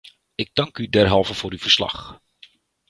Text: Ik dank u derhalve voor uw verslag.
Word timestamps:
Ik 0.35 0.49
dank 0.53 0.77
u 0.77 0.89
derhalve 0.89 1.33
voor 1.33 1.51
uw 1.51 1.57
verslag. 1.57 2.21